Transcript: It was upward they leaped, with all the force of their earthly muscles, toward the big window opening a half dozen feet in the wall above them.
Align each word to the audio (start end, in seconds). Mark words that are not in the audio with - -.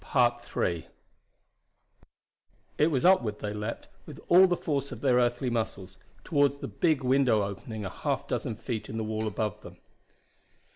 It 2.79 2.87
was 2.89 3.05
upward 3.05 3.37
they 3.37 3.53
leaped, 3.53 3.87
with 4.07 4.19
all 4.29 4.47
the 4.47 4.57
force 4.57 4.91
of 4.91 5.01
their 5.01 5.17
earthly 5.17 5.51
muscles, 5.51 5.99
toward 6.23 6.53
the 6.59 6.67
big 6.67 7.03
window 7.03 7.43
opening 7.43 7.85
a 7.85 7.89
half 7.91 8.27
dozen 8.27 8.55
feet 8.55 8.89
in 8.89 8.97
the 8.97 9.03
wall 9.03 9.27
above 9.27 9.61
them. 9.61 9.77